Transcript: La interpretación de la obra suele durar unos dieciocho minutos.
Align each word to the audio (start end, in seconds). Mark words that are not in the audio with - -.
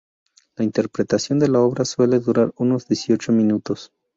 La 0.57 0.63
interpretación 0.65 1.37
de 1.37 1.47
la 1.47 1.59
obra 1.59 1.85
suele 1.85 2.17
durar 2.17 2.55
unos 2.57 2.87
dieciocho 2.87 3.31
minutos. 3.31 3.93